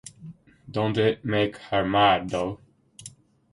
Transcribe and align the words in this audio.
Don't 0.71 0.97
it 0.97 1.23
make 1.23 1.57
her 1.57 1.85
mad, 1.87 2.29
though? 2.31 2.59